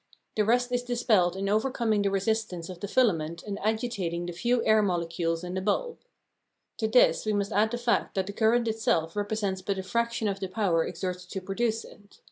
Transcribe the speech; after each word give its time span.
The 0.35 0.43
rest 0.43 0.71
is 0.71 0.81
dispelled 0.81 1.35
in 1.35 1.47
overcoming 1.47 2.01
the 2.01 2.09
resistance 2.09 2.69
of 2.69 2.79
the 2.79 2.87
filament 2.87 3.43
and 3.43 3.59
agitating 3.59 4.25
the 4.25 4.31
few 4.33 4.65
air 4.65 4.81
molecules 4.81 5.43
in 5.43 5.53
the 5.53 5.61
bulb. 5.61 5.99
To 6.77 6.87
this 6.87 7.23
we 7.23 7.33
must 7.33 7.51
add 7.51 7.69
the 7.69 7.77
fact 7.77 8.15
that 8.15 8.25
the 8.25 8.33
current 8.33 8.67
itself 8.67 9.15
represents 9.15 9.61
but 9.61 9.77
a 9.77 9.83
fraction 9.83 10.27
of 10.27 10.39
the 10.39 10.47
power 10.47 10.83
exerted 10.83 11.29
to 11.29 11.39
produce 11.39 11.85
it. 11.85 12.17